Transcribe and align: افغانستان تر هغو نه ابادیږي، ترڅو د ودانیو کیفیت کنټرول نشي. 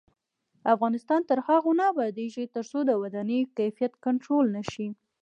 افغانستان 0.73 1.21
تر 1.29 1.37
هغو 1.47 1.71
نه 1.79 1.83
ابادیږي، 1.93 2.45
ترڅو 2.55 2.79
د 2.85 2.91
ودانیو 3.01 3.51
کیفیت 3.57 3.93
کنټرول 4.05 4.45
نشي. 4.57 4.87